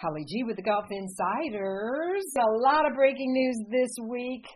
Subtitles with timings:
[0.00, 2.24] Holly G with the Golf Insiders.
[2.40, 4.46] A lot of breaking news this week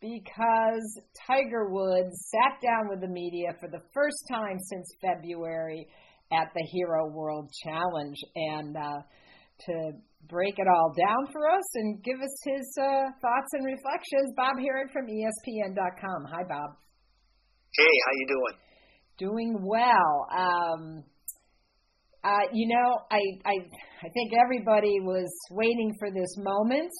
[0.00, 5.86] because Tiger Woods sat down with the media for the first time since February
[6.32, 8.16] at the Hero World Challenge.
[8.34, 9.00] And uh,
[9.66, 9.90] to
[10.26, 14.56] break it all down for us and give us his uh, thoughts and reflections, Bob
[14.56, 16.32] Harig from ESPN.com.
[16.32, 16.70] Hi, Bob.
[17.76, 18.56] Hey, how you doing?
[19.18, 20.26] Doing well.
[20.32, 21.04] Um,
[22.24, 23.54] uh, you know, I, I
[24.02, 26.90] I think everybody was waiting for this moment,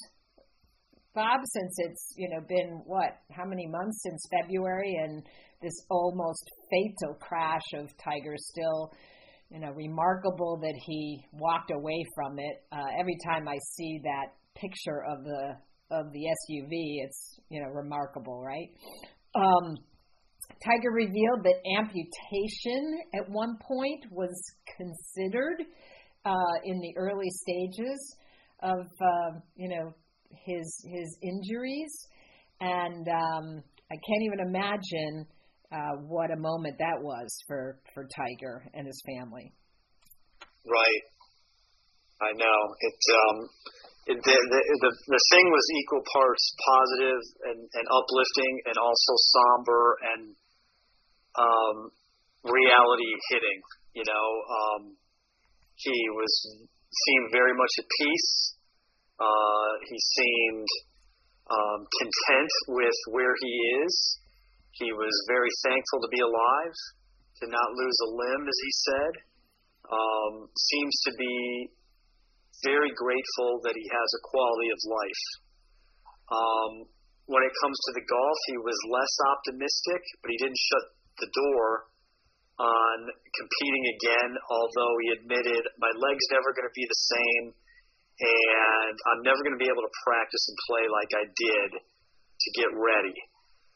[1.14, 5.22] Bob, since it's you know been what how many months since February and
[5.60, 8.92] this almost fatal crash of Tiger still,
[9.50, 12.64] you know, remarkable that he walked away from it.
[12.70, 15.56] Uh, every time I see that picture of the
[15.90, 18.68] of the SUV, it's you know remarkable, right?
[19.34, 19.76] Um,
[20.64, 24.34] Tiger revealed that amputation at one point was
[24.76, 25.62] considered
[26.24, 28.16] uh, in the early stages
[28.62, 29.92] of uh, you know
[30.44, 31.92] his his injuries,
[32.60, 35.26] and um, I can't even imagine
[35.70, 39.52] uh, what a moment that was for for Tiger and his family.
[40.66, 41.02] Right,
[42.20, 42.98] I know it.
[43.30, 43.48] Um,
[44.08, 49.84] the, the the the thing was equal parts positive and, and uplifting, and also somber
[50.00, 50.22] and
[51.36, 51.76] um,
[52.48, 53.60] reality hitting.
[53.92, 54.82] You know, um,
[55.76, 56.32] he was
[56.88, 58.32] seemed very much at peace.
[59.20, 60.70] Uh, he seemed
[61.52, 63.52] um, content with where he
[63.84, 63.92] is.
[64.72, 66.76] He was very thankful to be alive,
[67.42, 69.12] to not lose a limb, as he said.
[69.88, 71.68] Um, seems to be
[72.64, 75.24] very grateful that he has a quality of life.
[76.28, 76.72] Um,
[77.28, 80.84] when it comes to the golf, he was less optimistic, but he didn't shut
[81.20, 81.92] the door
[82.58, 82.96] on
[83.38, 87.54] competing again, although he admitted my leg's never going to be the same
[88.18, 92.48] and I'm never going to be able to practice and play like I did to
[92.58, 93.14] get ready.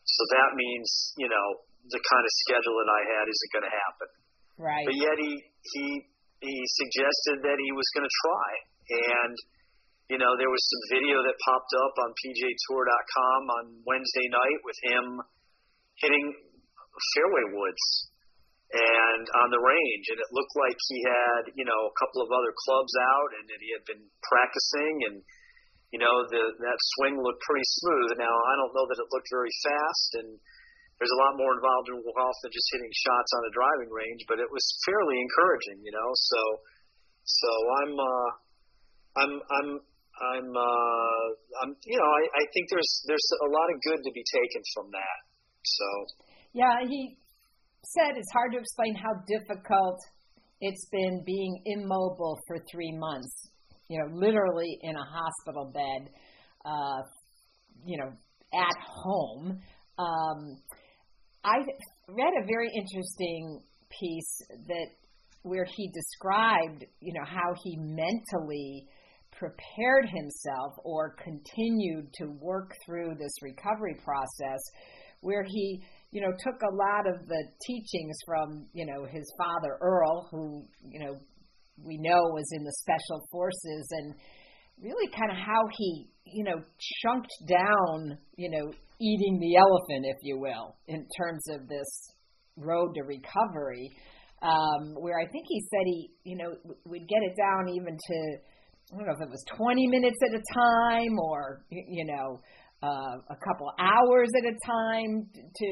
[0.03, 1.47] So that means, you know,
[1.87, 4.09] the kind of schedule that I had isn't going to happen.
[4.59, 4.87] Right.
[4.87, 5.33] But yet he
[5.75, 5.87] he
[6.42, 8.48] he suggested that he was going to try
[8.92, 9.36] and
[10.11, 14.77] you know, there was some video that popped up on PGAtour.com on Wednesday night with
[14.85, 15.05] him
[15.97, 16.36] hitting
[17.17, 18.13] fairway woods
[18.73, 22.33] and on the range, and it looked like he had you know a couple of
[22.33, 25.17] other clubs out, and that he had been practicing, and
[25.92, 28.17] you know the that swing looked pretty smooth.
[28.17, 30.29] Now I don't know that it looked very fast, and
[30.97, 34.24] there's a lot more involved in golf than just hitting shots on a driving range,
[34.24, 36.11] but it was fairly encouraging, you know.
[36.33, 36.41] So
[37.29, 37.51] so
[37.85, 38.29] I'm uh,
[39.17, 39.68] I'm I'm
[40.20, 41.24] I'm uh,
[41.62, 44.62] I'm you know I, I think there's there's a lot of good to be taken
[44.74, 45.18] from that.
[45.64, 45.86] So
[46.52, 47.17] yeah, he
[47.84, 49.98] said it's hard to explain how difficult
[50.61, 53.50] it's been being immobile for three months.
[53.89, 56.08] You know, literally in a hospital bed.
[56.64, 57.02] Uh,
[57.84, 58.12] you know,
[58.55, 59.61] at home.
[59.98, 60.56] Um,
[61.44, 61.56] I
[62.08, 64.86] read a very interesting piece that
[65.42, 68.86] where he described, you know, how he mentally
[69.42, 74.61] prepared himself or continued to work through this recovery process,
[75.20, 75.83] where he
[76.13, 80.63] you know, took a lot of the teachings from, you know, his father Earl, who,
[80.86, 81.19] you know,
[81.83, 84.14] we know was in the special forces and
[84.79, 86.61] really kind of how he, you know,
[87.03, 88.70] chunked down, you know,
[89.01, 92.13] eating the elephant, if you will, in terms of this
[92.57, 93.91] road to recovery.
[94.42, 96.51] Um, where I think he said he, you know,
[96.85, 98.36] would get it down even to,
[98.92, 102.36] I don't know if it was 20 minutes at a time or, you know,
[102.85, 105.67] uh, a couple hours at a time to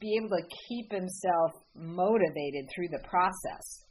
[0.00, 3.84] be able to keep himself motivated through the process.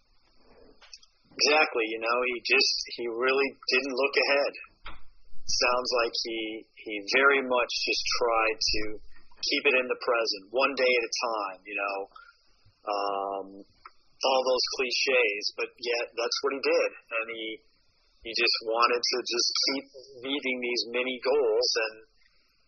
[1.38, 1.86] Exactly.
[1.86, 4.54] You know, he just he really didn't look ahead.
[5.46, 8.82] Sounds like he he very much just tried to
[9.54, 11.60] keep it in the present, one day at a time.
[11.68, 11.98] You know,
[12.90, 17.46] um, all those cliches, but yet that's what he did, and he
[18.24, 19.86] he just wanted to just keep
[20.24, 21.96] meeting these mini goals and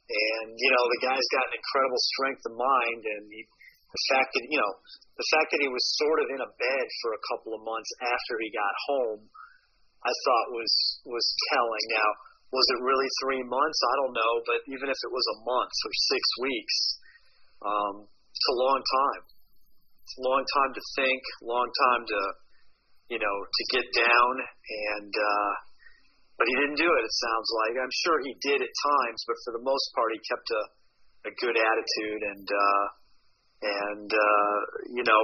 [0.06, 4.38] and you know the guy's got an incredible strength of mind, and he, the fact
[4.38, 4.74] that you know
[5.18, 7.90] the fact that he was sort of in a bed for a couple of months
[8.04, 9.22] after he got home,
[10.06, 10.74] I thought was
[11.10, 11.84] was telling.
[11.90, 12.10] Now,
[12.54, 13.80] was it really three months?
[13.81, 16.78] I don't know, but even if it was a month or six weeks,
[17.66, 19.24] um, it's a long time.
[20.06, 22.19] It's a long time to think, long time to
[23.10, 25.13] you know to get down and.
[25.13, 25.54] uh
[26.36, 27.00] but he didn't do it.
[27.07, 30.19] It sounds like I'm sure he did at times, but for the most part, he
[30.19, 30.63] kept a
[31.25, 32.86] a good attitude and uh,
[33.66, 34.60] and uh,
[34.94, 35.22] you know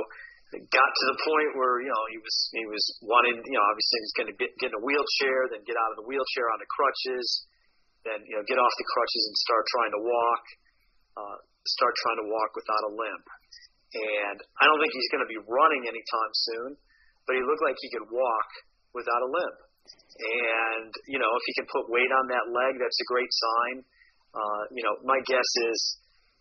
[0.51, 3.97] got to the point where you know he was he was wanting you know obviously
[4.01, 6.67] he was going to get, in a wheelchair, then get out of the wheelchair onto
[6.67, 7.25] crutches,
[8.03, 10.43] then you know get off the crutches and start trying to walk,
[11.21, 11.37] uh,
[11.69, 13.25] start trying to walk without a limp.
[13.91, 16.79] And I don't think he's going to be running anytime soon,
[17.25, 18.49] but he looked like he could walk
[18.93, 19.57] without a limp.
[20.21, 23.75] And you know if he can put weight on that leg, that's a great sign.
[24.31, 25.79] Uh, you know my guess is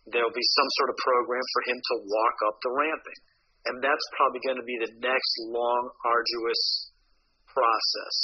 [0.09, 3.21] there'll be some sort of program for him to walk up the ramping
[3.65, 6.89] and that's probably going to be the next long, arduous
[7.45, 8.15] process.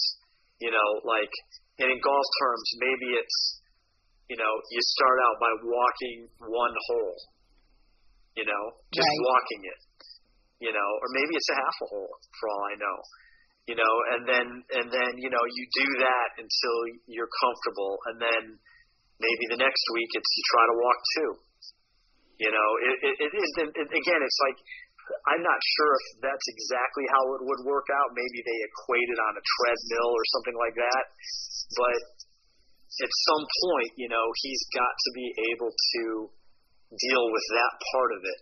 [0.58, 1.30] You know, like,
[1.78, 3.38] and in golf terms, maybe it's,
[4.34, 7.18] you know, you start out by walking one hole,
[8.34, 9.26] you know, just right.
[9.30, 9.80] walking it,
[10.58, 12.98] you know, or maybe it's a half a hole for all I know,
[13.70, 18.00] you know, and then, and then, you know, you do that until you're comfortable.
[18.10, 18.44] And then
[19.22, 21.32] maybe the next week it's you try to walk two.
[22.38, 24.60] You know, it, it, it is, it, again, it's like,
[25.30, 28.12] I'm not sure if that's exactly how it would work out.
[28.12, 31.04] Maybe they equate it on a treadmill or something like that.
[31.80, 32.00] But
[33.04, 36.04] at some point, you know, he's got to be able to
[36.92, 38.40] deal with that part of it.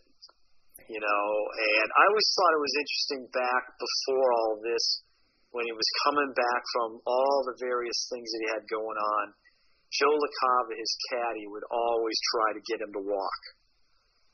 [0.86, 1.26] You know,
[1.58, 4.86] and I always thought it was interesting back before all this,
[5.50, 9.26] when he was coming back from all the various things that he had going on.
[9.90, 13.42] Joe LaCava, his caddy, would always try to get him to walk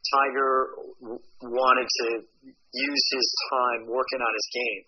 [0.10, 0.74] Tiger
[1.46, 2.08] wanted to
[2.74, 4.84] use his time working on his game.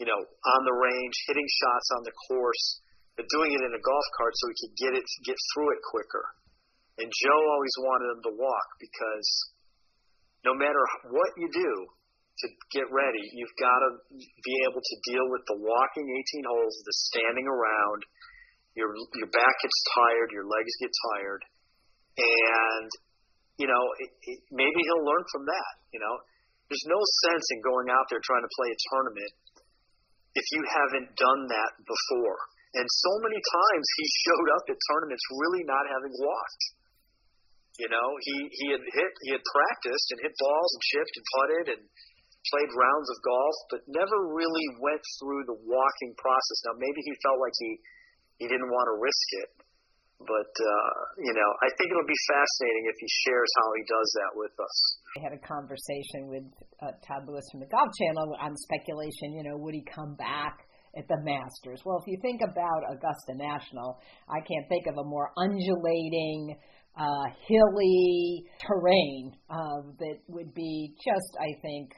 [0.00, 2.82] You know, on the range, hitting shots on the course,
[3.14, 5.80] but doing it in a golf cart so he could get it get through it
[5.84, 6.24] quicker.
[6.98, 9.28] And Joe always wanted him to walk because
[10.44, 11.72] no matter what you do
[12.44, 16.74] to get ready, you've got to be able to deal with the walking 18 holes,
[16.84, 18.00] the standing around.
[18.74, 21.42] Your your back gets tired, your legs get tired,
[22.18, 22.90] and
[23.54, 25.74] you know, it, it, maybe he'll learn from that.
[25.94, 26.14] You know,
[26.66, 26.98] there's no
[27.30, 29.32] sense in going out there trying to play a tournament
[30.34, 32.38] if you haven't done that before.
[32.74, 36.64] And so many times he showed up at tournaments really not having walked.
[37.78, 41.26] You know, he he had hit, he had practiced and hit balls and chipped and
[41.34, 41.82] putted and
[42.54, 46.58] played rounds of golf, but never really went through the walking process.
[46.70, 47.70] Now maybe he felt like he
[48.38, 49.50] he didn't want to risk it,
[50.22, 54.10] but uh, you know, I think it'll be fascinating if he shares how he does
[54.22, 54.76] that with us.
[55.18, 56.46] I had a conversation with
[56.78, 59.34] uh, Todd Lewis from the Golf Channel on speculation.
[59.34, 60.62] You know, would he come back?
[60.94, 61.82] At the Masters.
[61.84, 63.98] Well, if you think about Augusta National,
[64.30, 66.54] I can't think of a more undulating,
[66.96, 71.90] uh, hilly terrain uh, that would be just, I think,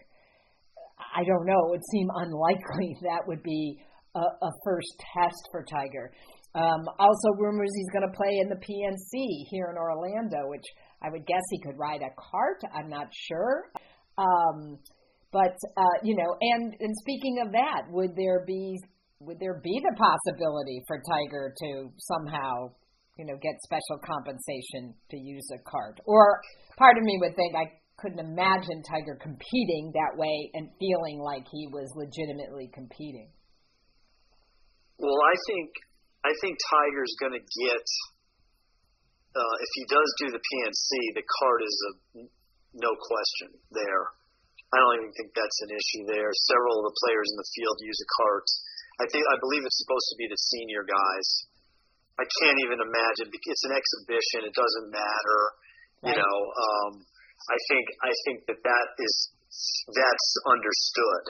[1.15, 3.79] I don't know, it would seem unlikely that would be
[4.15, 6.13] a, a first test for Tiger.
[6.55, 10.65] Um, also, rumors he's going to play in the PNC here in Orlando, which
[11.03, 12.63] I would guess he could ride a cart.
[12.73, 13.65] I'm not sure.
[14.17, 14.79] Um,
[15.33, 18.79] but uh, you know, and and speaking of that, would there be
[19.21, 22.71] would there be the possibility for Tiger to somehow
[23.17, 26.01] you know get special compensation to use a cart?
[26.05, 26.41] Or
[26.77, 31.49] part of me would think I couldn't imagine Tiger competing that way and feeling like
[31.49, 33.33] he was legitimately competing.
[35.01, 35.69] Well, I think
[36.25, 37.87] I think Tiger's going to get.
[39.37, 41.93] Uh, if he does do the PNC, the cart is a
[42.73, 44.05] no question there.
[44.73, 46.33] I don't even think that's an issue there.
[46.49, 48.47] Several of the players in the field use a cart.
[49.01, 51.29] I think I believe it's supposed to be the senior guys.
[52.17, 53.29] I can't even imagine.
[53.29, 54.49] It's an exhibition.
[54.49, 55.41] It doesn't matter.
[56.01, 56.11] Right.
[56.11, 56.37] You know.
[56.57, 56.93] Um,
[57.37, 59.15] I think I think that that is
[59.93, 61.25] that's understood.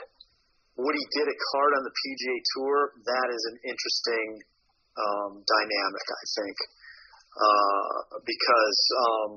[0.79, 4.29] What he did at cart on the PGA Tour, that is an interesting
[4.93, 6.57] um, dynamic, I think,
[7.33, 9.31] uh, because um,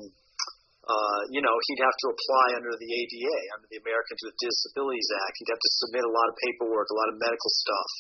[0.85, 5.11] uh, you know he'd have to apply under the ADA, under the Americans with Disabilities
[5.27, 5.35] Act.
[5.43, 7.91] He'd have to submit a lot of paperwork, a lot of medical stuff.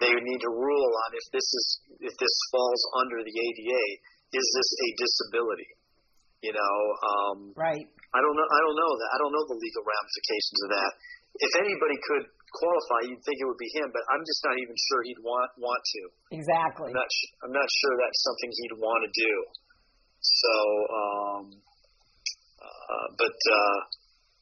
[0.00, 1.66] They need to rule on if this is
[2.00, 3.84] if this falls under the ADA.
[4.32, 5.70] Is this a disability?
[6.40, 7.84] You know, um, right?
[7.84, 8.48] I don't know.
[8.48, 9.08] I don't know that.
[9.12, 10.92] I don't know the legal ramifications of that.
[11.36, 14.74] If anybody could qualify, you'd think it would be him, but I'm just not even
[14.74, 16.02] sure he'd want want to.
[16.32, 16.90] Exactly.
[16.90, 17.10] I'm not.
[17.44, 19.34] I'm not sure that's something he'd want to do.
[20.20, 20.54] So,
[20.88, 21.44] um,
[22.56, 23.78] uh, but uh,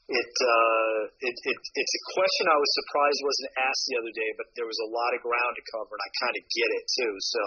[0.09, 4.31] it, uh, it it it's a question I was surprised wasn't asked the other day,
[4.41, 6.85] but there was a lot of ground to cover, and I kind of get it
[6.88, 7.12] too.
[7.21, 7.43] So,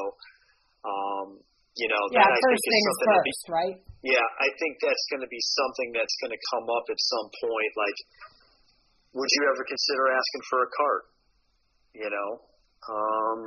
[0.86, 1.28] um,
[1.74, 3.78] you know, yeah, that I think is something first, be, right?
[4.06, 7.28] Yeah, I think that's going to be something that's going to come up at some
[7.42, 7.98] point, like
[9.14, 11.04] would you ever consider asking for a cart?
[11.94, 12.30] You know,
[12.88, 13.40] um,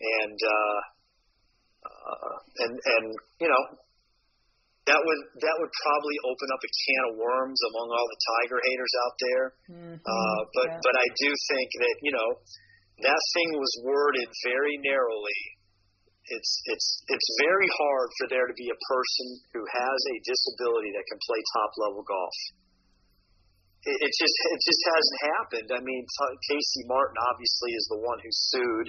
[0.00, 0.80] and uh,
[1.84, 3.06] uh, and and
[3.40, 3.62] you know,
[4.84, 8.60] that would that would probably open up a can of worms among all the Tiger
[8.60, 9.46] haters out there.
[9.72, 9.96] Mm-hmm.
[9.96, 10.80] Uh, but yeah.
[10.84, 12.30] but I do think that you know
[13.08, 15.40] that thing was worded very narrowly.
[16.28, 19.26] It's it's it's very hard for there to be a person
[19.56, 22.38] who has a disability that can play top level golf.
[23.88, 25.68] It, it just it just hasn't happened.
[25.72, 28.88] I mean, T- Casey Martin obviously is the one who sued,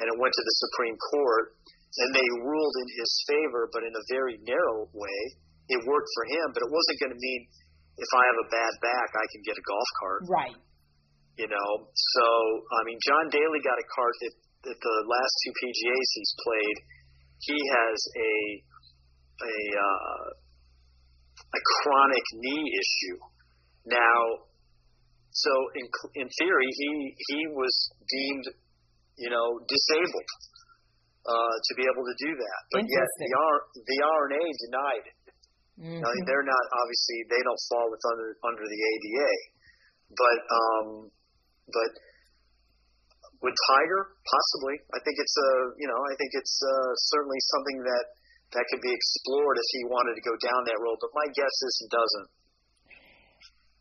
[0.00, 1.56] and it went to the Supreme Court
[1.98, 5.20] and they ruled in his favor, but in a very narrow way.
[5.70, 7.42] It worked for him, but it wasn't going to mean
[7.98, 10.22] if I have a bad back, I can get a golf cart.
[10.26, 10.58] Right.
[11.38, 12.26] You know, so
[12.74, 14.34] I mean, John Daly got a cart at,
[14.70, 16.78] at the last two PGA's he's played.
[17.38, 18.34] He has a
[19.40, 20.26] a uh,
[21.54, 23.18] a chronic knee issue
[23.86, 24.20] now.
[25.30, 25.86] So in
[26.22, 26.90] in theory, he
[27.30, 27.74] he was
[28.10, 28.46] deemed,
[29.16, 30.28] you know, disabled
[31.26, 32.60] uh, to be able to do that.
[32.72, 35.18] But yet the R, the R&A denied it.
[35.80, 36.00] Mm-hmm.
[36.04, 39.32] Now, they're not obviously they don't fall with under under the ADA,
[40.12, 40.86] but um,
[41.72, 41.92] but
[43.40, 45.50] with Tiger possibly, I think it's a
[45.80, 48.04] you know I think it's uh, certainly something that
[48.60, 51.00] that could be explored if he wanted to go down that road.
[51.00, 52.28] But my guess is he doesn't.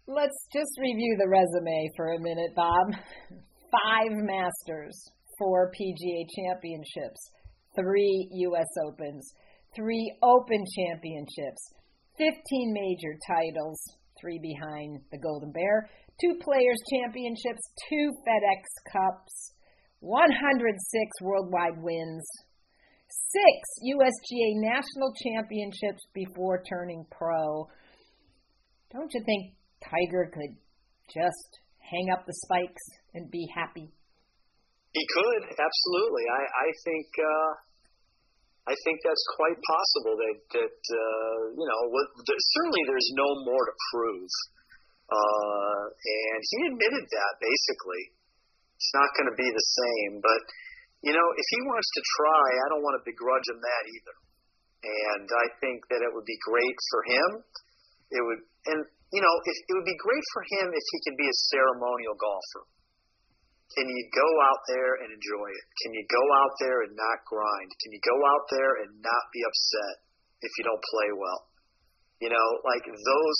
[0.07, 2.95] Let's just review the resume for a minute, Bob.
[3.75, 4.97] Five Masters,
[5.39, 7.31] four PGA Championships,
[7.75, 8.67] three U.S.
[8.85, 9.33] Opens,
[9.75, 11.73] three Open Championships,
[12.17, 12.35] 15
[12.73, 13.81] major titles,
[14.19, 19.53] three behind the Golden Bear, two Players Championships, two FedEx Cups,
[20.01, 22.27] 106 worldwide wins,
[23.07, 23.53] six
[23.83, 27.67] USGA National Championships before turning pro.
[28.91, 29.53] Don't you think
[29.83, 30.55] Tiger could
[31.07, 33.91] just hang up the spikes and be happy?
[34.93, 36.25] He could absolutely.
[36.25, 37.51] I I think uh,
[38.69, 43.63] I think that's quite possible that that uh, you know what, certainly there's no more
[43.69, 44.33] to prove,
[45.13, 48.03] uh, and he admitted that basically
[48.77, 50.25] it's not going to be the same.
[50.25, 50.41] But
[51.05, 54.17] you know if he wants to try, I don't want to begrudge him that either.
[54.79, 57.29] And I think that it would be great for him.
[58.09, 58.41] It would
[58.73, 58.79] and
[59.13, 62.17] you know if, it would be great for him if he could be a ceremonial
[62.17, 62.65] golfer.
[63.77, 65.65] Can you go out there and enjoy it?
[65.85, 67.69] Can you go out there and not grind?
[67.85, 69.95] Can you go out there and not be upset
[70.41, 71.41] if you don't play well?
[72.17, 73.37] You know, like those.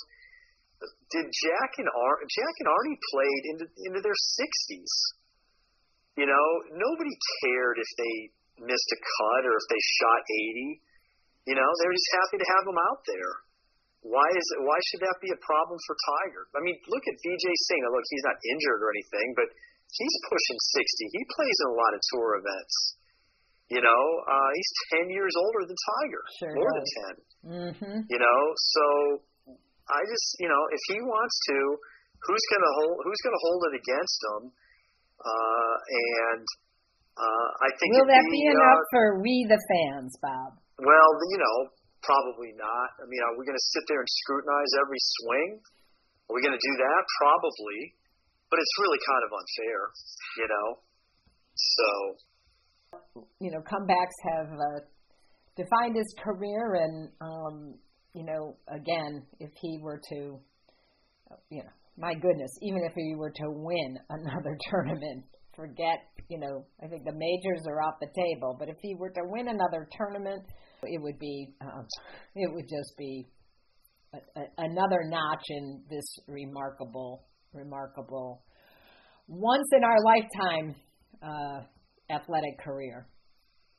[1.12, 4.94] Did Jack and Ar- Jack and Arnie played into into their sixties?
[6.16, 7.12] You know, nobody
[7.44, 8.16] cared if they
[8.64, 10.70] missed a cut or if they shot eighty.
[11.50, 13.34] You know, they're just happy to have them out there.
[14.06, 14.60] Why is it?
[14.64, 16.48] Why should that be a problem for Tiger?
[16.56, 17.84] I mean, look at Vijay Singh.
[17.92, 19.50] Look, he's not injured or anything, but
[19.94, 21.18] he's pushing 60.
[21.18, 22.76] He plays in a lot of tour events.
[23.70, 24.72] You know, uh, he's
[25.06, 26.90] 10 years older than Tiger, sure more does.
[26.90, 27.78] than 10.
[27.78, 27.98] Mm-hmm.
[28.10, 28.86] You know, so
[29.86, 31.58] I just, you know, if he wants to,
[32.26, 32.98] who's going to hold?
[33.06, 34.42] Who's going to hold it against him?
[35.22, 36.46] Uh, and
[37.14, 40.58] uh, I think will that be, be enough uh, for we the fans, Bob?
[40.82, 41.58] Well, you know,
[42.02, 42.88] probably not.
[42.98, 45.62] I mean, are we going to sit there and scrutinize every swing?
[46.32, 47.02] Are we going to do that?
[47.22, 47.99] Probably
[48.50, 49.80] but it's really kind of unfair,
[50.38, 50.68] you know.
[51.56, 51.88] So,
[53.40, 54.80] you know, comebacks have uh,
[55.56, 57.76] defined his career, and um,
[58.14, 60.40] you know, again, if he were to,
[61.50, 65.26] you know, my goodness, even if he were to win another tournament,
[65.56, 68.56] forget, you know, I think the majors are off the table.
[68.58, 70.44] But if he were to win another tournament,
[70.84, 71.86] it would be, um,
[72.36, 73.28] it would just be
[74.14, 78.44] a, a, another notch in this remarkable remarkable,
[79.28, 80.76] once in our lifetime
[81.22, 81.60] uh,
[82.10, 83.08] athletic career.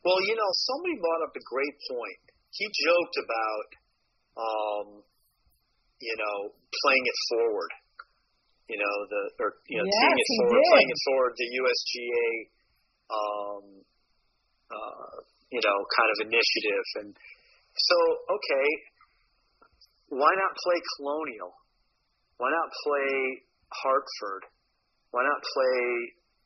[0.04, 2.22] Well, you know, somebody brought up a great point.
[2.50, 3.68] He joked about,
[4.40, 4.86] um,
[6.00, 7.72] you know, playing it forward.
[8.70, 10.70] You know, the or you know, yes, teeing it forward, did.
[10.70, 12.28] playing it forward, the USGA,
[13.10, 13.64] um,
[14.70, 15.14] uh,
[15.50, 16.86] you know, kind of initiative.
[17.02, 17.10] And
[17.74, 17.96] so,
[18.30, 18.68] okay,
[20.14, 21.50] why not play Colonial?
[22.38, 24.44] Why not play Hartford?
[25.10, 25.80] Why not play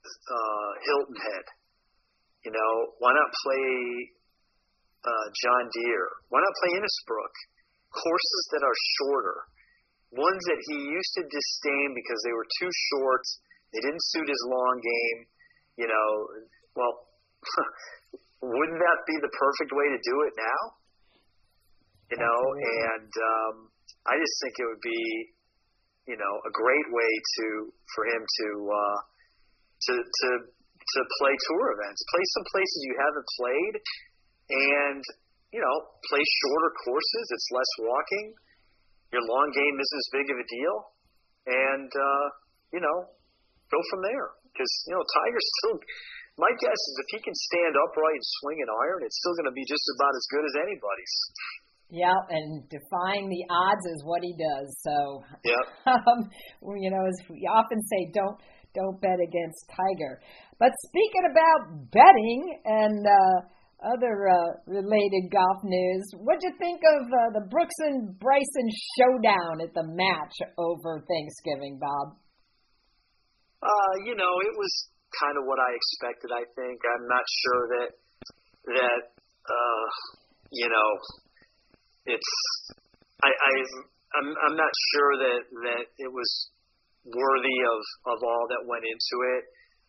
[0.04, 1.46] uh, Hilton Head?
[2.44, 3.68] You know, why not play
[5.04, 6.10] uh, John Deere?
[6.28, 7.34] Why not play Innisbrook?
[7.92, 9.38] Courses that are shorter,
[10.12, 13.24] ones that he used to disdain because they were too short.
[13.72, 15.18] They didn't suit his long game.
[15.78, 16.08] You know,
[16.76, 16.94] well,
[18.42, 20.60] wouldn't that be the perfect way to do it now?
[22.12, 23.54] You know, and um,
[24.04, 25.02] I just think it would be
[26.06, 27.46] you know a great way to
[27.94, 28.98] for him to uh,
[29.88, 30.28] to to
[30.84, 33.74] to play tour events, play some places you haven't played,
[34.50, 35.02] and
[35.54, 35.76] you know,
[36.10, 37.26] play shorter courses.
[37.30, 38.34] It's less walking.
[39.14, 40.76] Your long game isn't as big of a deal,
[41.46, 42.26] and uh,
[42.74, 42.98] you know,
[43.70, 44.34] go from there.
[44.50, 45.78] Because you know, Tiger's still.
[46.34, 49.46] My guess is if he can stand upright and swing an iron, it's still going
[49.46, 51.14] to be just about as good as anybody's.
[51.94, 54.66] Yeah, and defying the odds is what he does.
[54.82, 56.26] So, yeah, um,
[56.74, 58.34] you know, as we often say, don't
[58.74, 60.18] don't bet against Tiger.
[60.58, 63.36] But speaking about betting and uh,
[63.94, 69.62] other uh, related golf news, what'd you think of uh, the Brooks and Bryson showdown
[69.62, 72.18] at the match over Thanksgiving, Bob?
[73.62, 74.72] Uh, you know, it was
[75.22, 76.34] kind of what I expected.
[76.34, 77.90] I think I'm not sure that
[78.82, 79.02] that
[79.46, 79.86] uh,
[80.50, 80.90] you know
[82.06, 82.30] it's
[83.22, 83.52] I, I
[84.20, 86.30] I'm I'm not sure that that it was
[87.04, 87.80] worthy of
[88.14, 89.42] of all that went into it.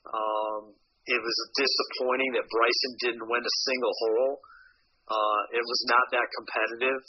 [0.06, 0.62] Um,
[1.06, 4.42] it was disappointing that Bryson didn't win a single hole.
[5.06, 7.02] Uh, it was not that competitive.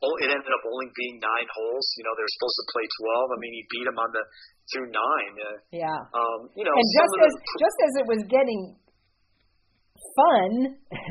[0.00, 1.84] Oh, it ended up only being nine holes.
[1.96, 3.28] You know, they're supposed to play twelve.
[3.32, 4.24] I mean, he beat him on the
[4.72, 5.32] through nine.
[5.40, 6.00] Uh, yeah.
[6.12, 8.76] Um, you know, and just as the, just as it was getting
[10.16, 10.50] fun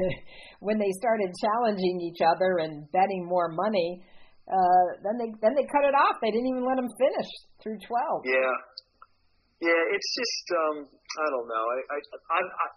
[0.66, 4.02] when they started challenging each other and betting more money,
[4.46, 6.22] uh, then they then they cut it off.
[6.22, 7.30] They didn't even let them finish
[7.62, 8.22] through twelve.
[8.26, 8.54] Yeah.
[9.64, 11.66] Yeah, it's just um, I don't know.
[11.66, 12.68] I I I, I,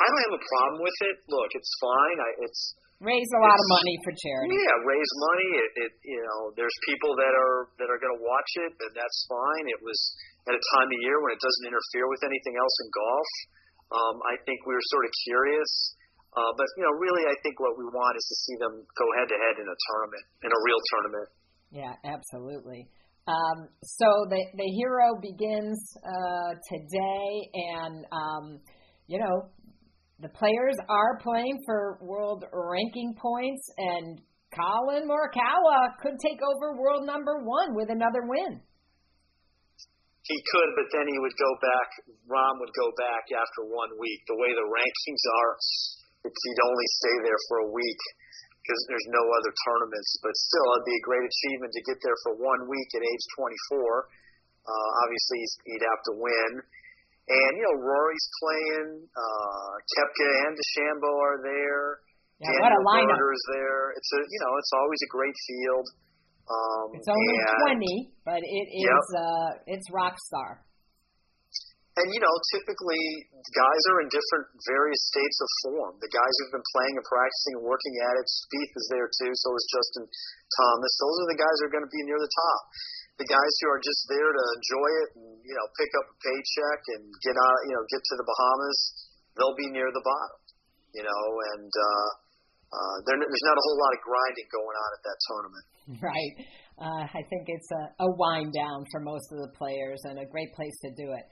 [0.00, 1.16] I don't have a problem with it.
[1.28, 2.18] Look, it's fine.
[2.22, 2.62] I, it's
[3.00, 4.56] raise a lot of money for charity.
[4.56, 5.50] Yeah, raise money.
[5.56, 8.92] It, it you know, there's people that are that are going to watch it, and
[8.96, 9.64] that's fine.
[9.68, 9.98] It was
[10.48, 13.30] at a time of year when it doesn't interfere with anything else in golf.
[13.90, 15.70] Um, I think we were sort of curious,
[16.30, 19.06] uh, but you know, really, I think what we want is to see them go
[19.18, 21.28] head to head in a tournament, in a real tournament.
[21.70, 22.86] Yeah, absolutely.
[23.26, 27.28] Um, so the the hero begins uh, today,
[27.74, 28.44] and um,
[29.06, 29.50] you know
[30.20, 34.20] the players are playing for world ranking points, and
[34.54, 38.60] Collin Morikawa could take over world number one with another win.
[40.30, 41.88] He could, but then he would go back.
[42.30, 44.22] Rahm would go back after one week.
[44.30, 48.02] The way the rankings are, it's, he'd only stay there for a week
[48.62, 50.10] because there's no other tournaments.
[50.22, 53.24] But still, it'd be a great achievement to get there for one week at age
[53.34, 53.50] 24.
[54.62, 56.62] Uh, obviously, he'd have to win.
[57.26, 59.10] And you know, Rory's playing.
[59.10, 62.06] Uh, Koepka and DeChambeau are there.
[62.38, 63.18] Yeah, Daniel what a lineup!
[63.18, 63.98] Berger's there.
[63.98, 65.86] It's a you know, it's always a great field.
[66.50, 69.06] Um, it's only twenty, but it is yep.
[69.14, 70.66] uh, it's rock star.
[71.98, 73.02] And you know, typically
[73.54, 75.92] guys are in different various states of form.
[76.00, 79.30] The guys who've been playing and practicing and working at it, Spieth is there too.
[79.30, 80.04] So is Justin
[80.58, 80.92] Thomas.
[80.98, 82.62] Those are the guys who are going to be near the top
[83.20, 86.16] the guys who are just there to enjoy it and you know pick up a
[86.24, 88.80] paycheck and get out you know get to the Bahamas,
[89.36, 90.40] they'll be near the bottom.
[90.96, 92.10] You know, and uh,
[92.74, 95.66] uh, there's not a whole lot of grinding going on at that tournament.
[96.02, 96.46] Right.
[96.78, 100.24] Uh, I think it's a, a wind down for most of the players and a
[100.24, 101.24] great place to do it.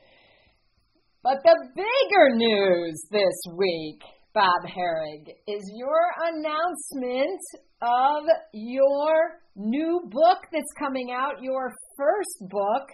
[1.22, 4.00] But the bigger news this week,
[4.34, 7.40] Bob Harig, is your announcement
[7.82, 12.88] of your new book that's coming out, your first book,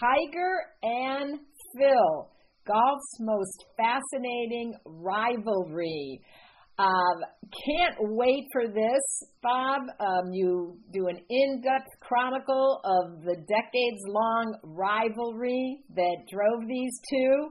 [0.00, 1.38] Tiger and
[1.76, 2.30] Phil
[2.66, 6.20] Golf's Most Fascinating Rivalry.
[6.78, 7.24] Um,
[7.66, 9.02] can't wait for this,
[9.42, 9.82] Bob.
[9.98, 17.00] Um, you do an in depth chronicle of the decades long rivalry that drove these
[17.10, 17.48] two.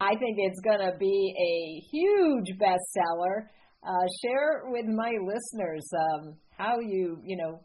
[0.00, 3.48] I think it's going to be a huge bestseller.
[3.82, 7.60] Uh, share with my listeners um, how you, you know,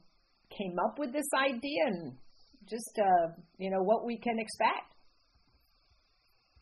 [0.57, 2.13] came up with this idea and
[2.69, 4.92] just, uh, you know, what we can expect.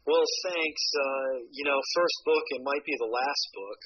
[0.02, 0.84] Well, thanks.
[0.98, 3.80] Uh, you know, first book, it might be the last book.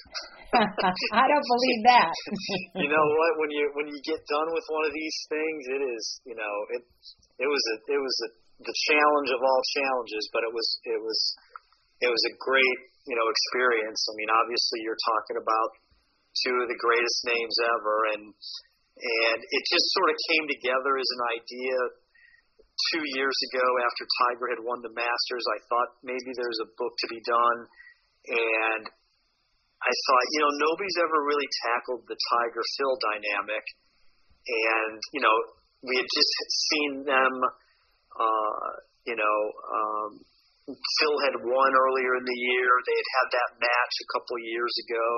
[1.20, 2.12] I don't believe that.
[2.82, 3.32] you know what?
[3.44, 6.54] When you when you get done with one of these things, it is you know
[6.72, 6.82] it
[7.36, 8.30] it was a it was a
[8.64, 11.20] the challenge of all challenges, but it was it was
[12.00, 14.00] it was a great you know experience.
[14.08, 15.70] I mean, obviously you're talking about
[16.40, 18.24] two of the greatest names ever, and
[18.96, 21.76] and it just sort of came together as an idea
[22.92, 25.44] two years ago after Tiger had won the Masters.
[25.48, 27.58] I thought maybe there's a book to be done,
[28.28, 28.84] and
[29.80, 33.64] I thought you know nobody's ever really tackled the Tiger Phil dynamic,
[34.44, 35.36] and you know
[35.84, 36.32] we had just
[36.72, 37.34] seen them.
[38.16, 38.68] Uh,
[39.04, 39.38] you know,
[39.70, 40.10] um,
[40.66, 42.70] Phil had won earlier in the year.
[42.88, 45.10] They had had that match a couple of years ago.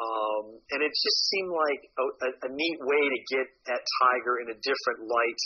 [0.00, 4.40] Um, and it just seemed like a, a, a neat way to get at Tiger
[4.40, 5.40] in a different light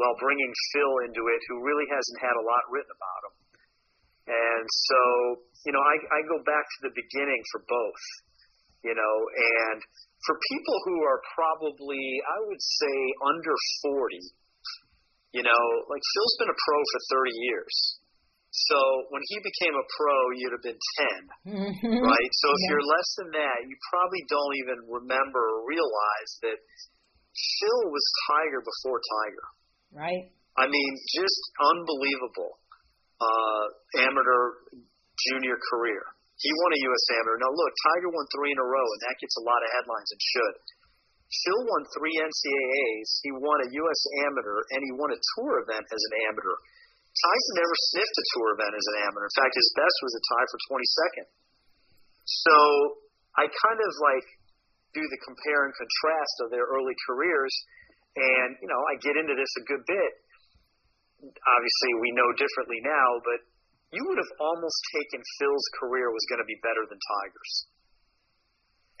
[0.00, 3.34] while bringing Phil into it, who really hasn't had a lot written about him.
[4.30, 5.00] And so,
[5.68, 8.04] you know, I, I go back to the beginning for both.
[8.80, 9.78] You know, and
[10.24, 12.96] for people who are probably, I would say,
[13.28, 13.52] under
[13.84, 14.16] 40,
[15.36, 18.00] you know, like Phil's been a pro for 30 years.
[18.50, 18.78] So
[19.14, 20.80] when he became a pro, you'd have been
[21.46, 22.02] 10, mm-hmm.
[22.02, 22.32] right?
[22.40, 22.68] So if yeah.
[22.72, 26.58] you're less than that, you probably don't even remember or realize that
[27.30, 29.46] Phil was Tiger before Tiger.
[29.90, 30.30] Right.
[30.56, 32.58] I mean, just unbelievable
[33.20, 33.64] uh,
[34.06, 34.42] amateur
[35.28, 36.02] junior career.
[36.40, 37.04] He won a U.S.
[37.20, 37.36] Amateur.
[37.36, 40.08] Now, look, Tiger won three in a row, and that gets a lot of headlines
[40.08, 40.56] and should.
[41.30, 43.08] Phil won three NCAAs.
[43.22, 44.00] He won a U.S.
[44.24, 46.56] Amateur, and he won a tour event as an amateur.
[47.12, 49.28] Tiger never sniffed a tour event as an amateur.
[49.28, 51.26] In fact, his best was a tie for 22nd.
[52.24, 52.56] So
[53.36, 54.26] I kind of like
[54.96, 57.54] do the compare and contrast of their early careers,
[58.16, 60.12] and you know I get into this a good bit.
[61.20, 63.44] Obviously, we know differently now, but
[63.92, 67.54] you would have almost taken Phil's career was going to be better than Tiger's.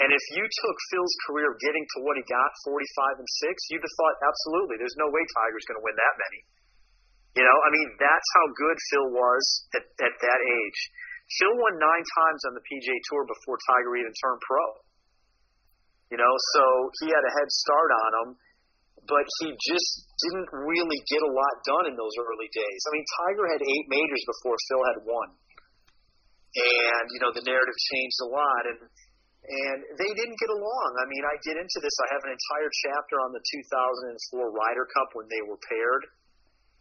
[0.00, 3.84] And if you took Phil's career getting to what he got, 45 and 6, you'd
[3.84, 6.40] have thought, absolutely, there's no way Tiger's going to win that many.
[7.36, 9.44] You know, I mean, that's how good Phil was
[9.76, 10.80] at, at that age.
[11.38, 14.64] Phil won nine times on the PGA Tour before Tiger even turned pro.
[16.10, 16.62] You know, so
[17.04, 18.28] he had a head start on him
[19.10, 19.90] but he just
[20.22, 22.80] didn't really get a lot done in those early days.
[22.86, 25.30] I mean, Tiger had eight majors before Phil had one,
[26.54, 30.90] and you know the narrative changed a lot, and and they didn't get along.
[31.02, 31.94] I mean, I get into this.
[32.06, 36.06] I have an entire chapter on the 2004 Ryder Cup when they were paired.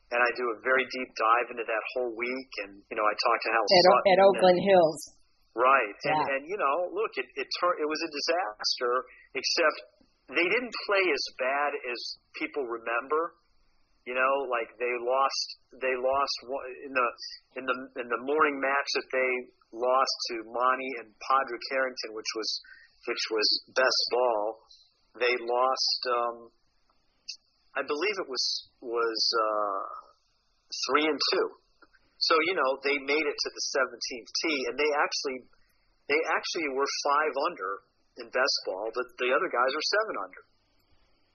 [0.10, 3.14] And I do a very deep dive into that whole week, and you know I
[3.14, 5.02] talk to Hal at, Sutton at Oakland and, Hills.
[5.54, 6.18] Right, yeah.
[6.18, 9.06] and and you know, look, it it turned it was a disaster.
[9.38, 9.78] Except
[10.30, 12.00] they didn't play as bad as
[12.38, 13.34] people remember.
[14.06, 15.46] You know, like they lost
[15.82, 16.36] they lost
[16.86, 17.08] in the
[17.62, 19.32] in the in the morning match that they
[19.74, 22.50] lost to Monty and Padraig Harrington, which was
[23.06, 24.66] which was best ball.
[25.18, 26.00] They lost.
[26.10, 26.36] Um,
[27.78, 28.46] I believe it was
[28.82, 29.84] was uh,
[30.90, 31.48] three and two.
[32.18, 35.40] So you know they made it to the 17th tee, and they actually
[36.10, 37.89] they actually were five under
[38.20, 40.44] in best ball, but the other guys are seven under.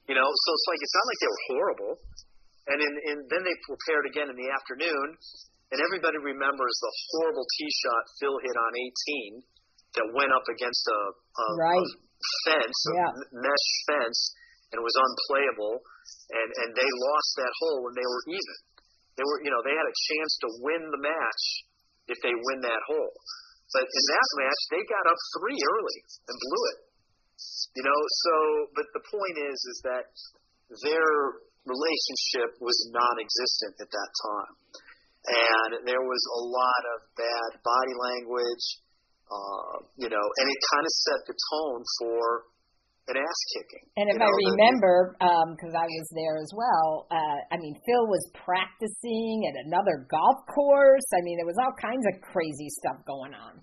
[0.08, 1.94] You know, so it's like it's not like they were horrible.
[2.64, 5.06] And in, in then they prepared again in the afternoon,
[5.72, 8.72] and everybody remembers the horrible tee shot Phil hit on
[9.40, 11.76] 18 that went up against a, a, right.
[11.76, 11.84] a
[12.48, 13.12] fence, yeah.
[13.12, 14.18] a mesh fence,
[14.72, 15.80] and was unplayable.
[16.32, 18.56] And and they lost that hole when they were even.
[19.16, 21.44] They were, you know, they had a chance to win the match
[22.10, 23.14] if they win that hole.
[23.74, 25.98] But in that match, they got up three early
[26.30, 26.78] and blew it.
[27.74, 28.34] You know, so
[28.78, 30.06] but the point is, is that
[30.86, 34.54] their relationship was non-existent at that time,
[35.26, 38.66] and there was a lot of bad body language.
[39.24, 42.44] Uh, you know, and it kind of set the tone for
[43.08, 43.84] an ass kicking.
[44.00, 47.56] And if you know, I remember, because um, I was there as well, uh, I
[47.60, 51.08] mean, Phil was practicing at another golf course.
[51.12, 53.60] I mean, there was all kinds of crazy stuff going on.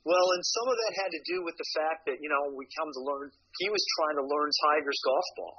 [0.00, 2.64] Well, and some of that had to do with the fact that you know we
[2.72, 3.28] come to learn.
[3.60, 5.58] He was trying to learn Tiger's golf ball.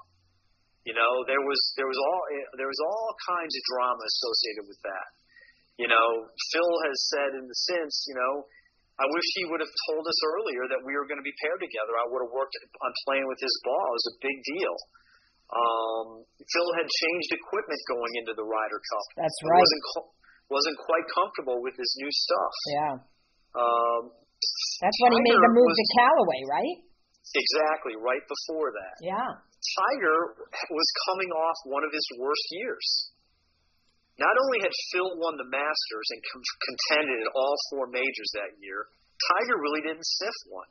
[0.81, 2.21] You know, there was there was all
[2.57, 5.09] there was all kinds of drama associated with that.
[5.77, 8.49] You know, Phil has said in the sense, you know,
[9.01, 11.57] I wish he would have told us earlier that we were going to be paired
[11.57, 11.97] together.
[11.97, 13.81] I would have worked on playing with his ball.
[13.81, 14.75] It was a big deal.
[15.51, 19.05] Um, Phil had changed equipment going into the Ryder Cup.
[19.17, 19.57] That's right.
[19.57, 19.83] wasn't
[20.53, 22.53] wasn't quite comfortable with his new stuff.
[22.69, 22.93] Yeah.
[23.57, 24.01] Um,
[24.83, 26.77] That's when he made the move was, to Callaway, right?
[27.31, 28.95] Exactly, right before that.
[28.99, 29.31] Yeah.
[29.31, 30.17] Tiger
[30.71, 32.85] was coming off one of his worst years.
[34.21, 38.85] Not only had Phil won the Masters and contended at all four majors that year,
[39.33, 40.69] Tiger really didn't sniff one.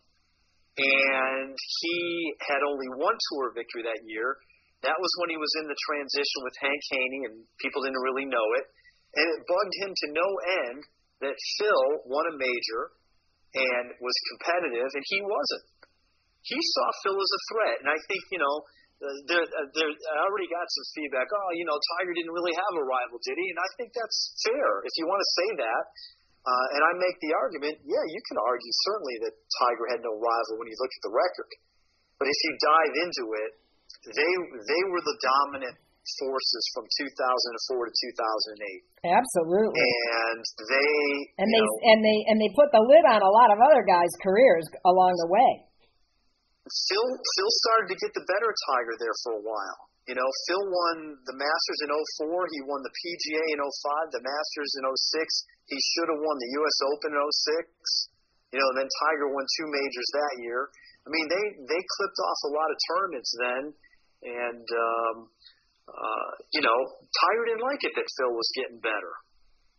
[0.79, 1.99] And he
[2.47, 4.39] had only one tour victory that year.
[4.87, 8.25] That was when he was in the transition with Hank Haney, and people didn't really
[8.25, 8.71] know it.
[9.19, 10.29] And it bugged him to no
[10.63, 10.81] end
[11.21, 12.95] that Phil won a major
[13.59, 15.67] and was competitive, and he wasn't.
[16.47, 18.57] He saw Phil as a threat, and I think you know
[19.01, 21.25] there, uh, there, I already got some feedback.
[21.33, 23.49] Oh, you know, Tiger didn't really have a rival, did he?
[23.49, 24.85] And I think that's fair.
[24.85, 25.83] If you want to say that,
[26.45, 30.17] uh, and I make the argument, yeah, you can argue certainly that Tiger had no
[30.21, 31.51] rival when you look at the record.
[32.21, 33.51] But if you dive into it,
[34.13, 34.33] they
[34.69, 35.77] they were the dominant
[36.21, 39.13] forces from 2004 to 2008.
[39.17, 39.81] Absolutely.
[39.81, 41.01] And they
[41.41, 43.85] and they know, and they and they put the lid on a lot of other
[43.85, 45.70] guys' careers along the way.
[46.89, 49.91] Phil Phil started to get the better Tiger there for a while.
[50.09, 52.51] You know, Phil won the Masters in 04.
[52.51, 55.71] He won the PGA in 05, the Masters in 06.
[55.71, 56.77] He should have won the U.S.
[56.91, 58.11] Open in 06.
[58.51, 60.67] You know, and then Tiger won two majors that year.
[61.07, 63.63] I mean, they they clipped off a lot of tournaments then,
[64.27, 65.17] and um,
[65.87, 69.13] uh, you know, Tiger didn't like it that Phil was getting better.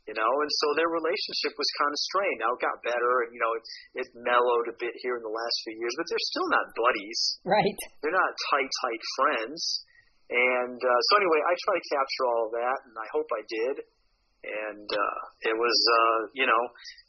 [0.09, 2.41] You know, and so their relationship was kind of strained.
[2.41, 3.63] Now it got better, and you know, it,
[4.01, 7.19] it mellowed a bit here in the last few years, but they're still not buddies.
[7.45, 7.79] Right.
[8.01, 9.85] They're not tight, tight friends.
[10.31, 13.43] And uh, so anyway, I try to capture all of that, and I hope I
[13.45, 13.75] did.
[14.41, 16.63] And uh, it was, uh, you know,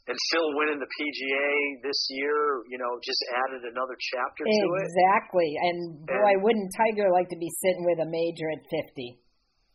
[0.05, 4.61] and Phil winning the PGA this year, you know, just added another chapter exactly.
[4.61, 4.85] to it.
[4.85, 5.49] Exactly.
[5.57, 9.17] And boy, and, wouldn't Tiger like to be sitting with a major at 50?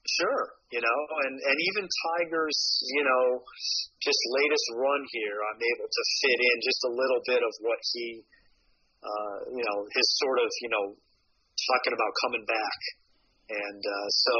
[0.06, 2.60] Sure, you know, and and even Tiger's,
[2.92, 3.40] you know,
[4.04, 7.80] just latest run here, I'm able to fit in just a little bit of what
[7.96, 8.20] he,
[9.00, 10.84] uh, you know, his sort of, you know,
[11.72, 12.80] talking about coming back,
[13.48, 14.34] and uh, so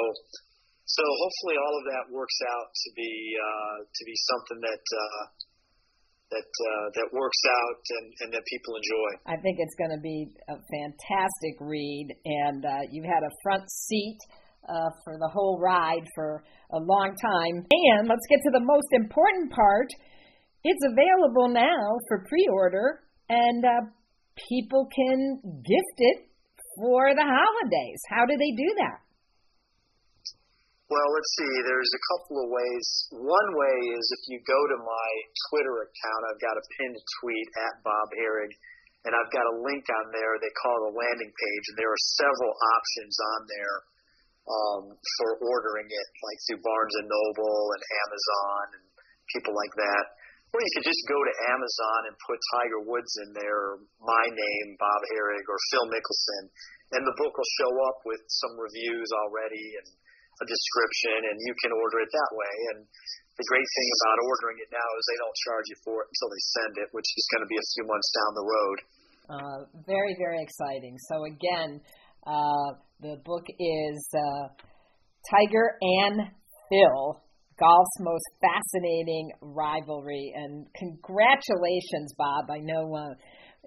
[0.85, 4.85] so hopefully all of that works out to be uh, to be something that.
[4.85, 5.25] Uh,
[6.29, 9.11] that uh, that works out and, and that people enjoy.
[9.33, 12.13] I think it's going to be a fantastic read,
[12.45, 14.21] and uh, you've had a front seat
[14.69, 17.67] uh, for the whole ride for a long time.
[17.71, 19.89] And let's get to the most important part.
[20.65, 23.83] It's available now for pre-order, and uh,
[24.49, 26.19] people can gift it
[26.77, 28.01] for the holidays.
[28.11, 29.03] How do they do that?
[30.89, 31.53] Well, let's see.
[31.69, 32.87] There's a couple of ways.
[33.13, 35.11] One way is if you go to my
[35.53, 38.53] Twitter account, I've got a pinned tweet at Bob Harig,
[39.05, 42.05] and I've got a link on there they call the landing page, and there are
[42.17, 43.77] several options on there
[44.49, 48.85] um, for ordering it, like through Barnes and Noble and Amazon and
[49.37, 50.05] people like that.
[50.49, 54.27] Or you could just go to Amazon and put Tiger Woods in there, or my
[54.33, 56.49] name, Bob Harig, or Phil Mickelson,
[56.97, 59.89] and the book will show up with some reviews already and
[60.41, 62.55] a description, and you can order it that way.
[62.73, 62.79] And
[63.37, 66.31] the great thing about ordering it now is they don't charge you for it until
[66.33, 68.79] they send it, which is going to be a few months down the road.
[69.29, 70.97] Uh, very, very exciting.
[71.13, 71.85] So again,
[72.25, 74.49] uh, the book is uh,
[75.31, 76.35] Tiger and
[76.69, 77.23] Phil,
[77.59, 80.33] golf's most fascinating rivalry.
[80.35, 82.51] And congratulations, Bob.
[82.51, 82.91] I know.
[82.95, 83.15] Uh,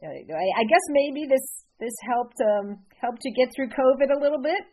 [0.04, 1.46] I guess maybe this
[1.80, 4.64] this helped um, helped you get through COVID a little bit.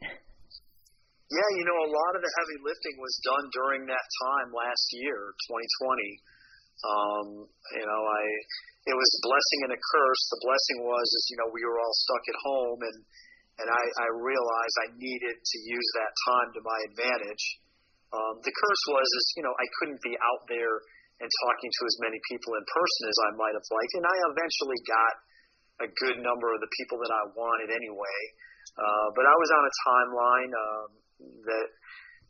[1.28, 4.88] Yeah, you know, a lot of the heavy lifting was done during that time last
[4.96, 6.24] year, 2020.
[6.78, 7.26] Um,
[7.76, 8.22] you know, I
[8.88, 10.22] it was a blessing and a curse.
[10.32, 12.98] The blessing was is you know we were all stuck at home and
[13.58, 17.44] and I, I realized I needed to use that time to my advantage.
[18.14, 20.80] Um, the curse was is you know I couldn't be out there
[21.18, 24.16] and talking to as many people in person as I might have liked, and I
[24.30, 25.14] eventually got
[25.84, 28.18] a good number of the people that I wanted anyway.
[28.78, 30.52] Uh, but I was on a timeline.
[30.54, 31.68] Um, that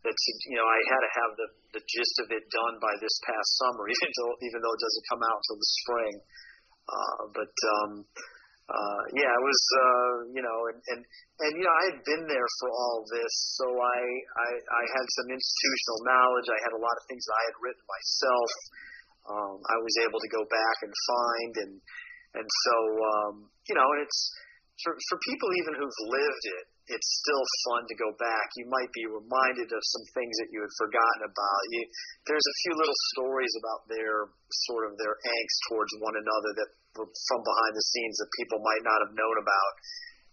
[0.04, 0.16] that
[0.48, 3.48] you know I had to have the the gist of it done by this past
[3.60, 6.14] summer, even though even though it doesn't come out until the spring.
[6.88, 7.90] Uh, but um,
[8.68, 12.28] uh, yeah, it was uh, you know, and, and and you know I had been
[12.28, 14.00] there for all this, so I,
[14.36, 16.48] I I had some institutional knowledge.
[16.52, 18.52] I had a lot of things that I had written myself.
[19.28, 21.74] Um, I was able to go back and find and
[22.36, 23.34] and so um,
[23.72, 24.20] you know, and it's
[24.84, 28.48] for for people even who've lived it it's still fun to go back.
[28.56, 31.62] You might be reminded of some things that you had forgotten about.
[31.72, 31.84] You,
[32.24, 34.32] there's a few little stories about their
[34.68, 36.70] sort of their angst towards one another that
[37.06, 39.72] from behind the scenes that people might not have known about.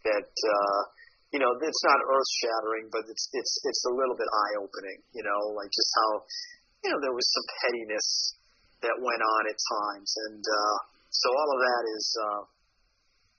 [0.05, 0.81] That uh,
[1.33, 4.99] you know, it's not earth shattering, but it's it's it's a little bit eye opening.
[5.13, 6.09] You know, like just how
[6.85, 8.07] you know there was some pettiness
[8.81, 10.75] that went on at times, and uh,
[11.09, 12.05] so all of that is.
[12.17, 12.41] Uh,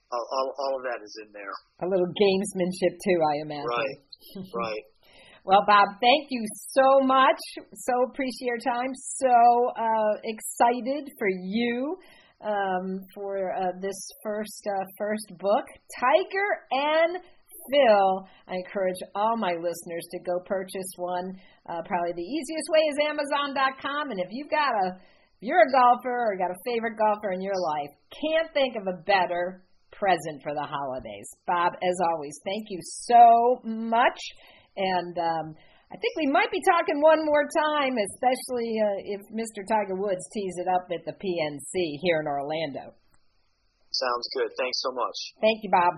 [0.07, 1.51] all, all, all of that is in there.
[1.83, 3.67] A little gamesmanship too, I imagine.
[3.67, 3.99] Right,
[4.55, 4.85] right.
[5.43, 7.39] well, Bob, thank you so much.
[7.75, 8.95] So appreciate your time.
[8.95, 9.27] So
[9.75, 11.97] uh, excited for you
[12.41, 15.65] um, for uh, this first uh, first book,
[15.99, 17.17] Tiger and
[17.71, 18.27] Phil.
[18.47, 21.39] I encourage all my listeners to go purchase one.
[21.67, 24.99] Uh, probably the easiest way is Amazon.com, and if you've got a
[25.39, 28.87] if you're a golfer or got a favorite golfer in your life, can't think of
[28.87, 31.29] a better present for the holidays.
[31.45, 34.17] Bob, as always, thank you so much.
[34.75, 35.55] And um,
[35.87, 39.63] I think we might be talking one more time, especially uh, if Mr.
[39.63, 42.91] Tiger Woods tees it up at the PNC here in Orlando.
[43.91, 44.51] Sounds good.
[44.59, 45.17] Thanks so much.
[45.39, 45.95] Thank you, Bob.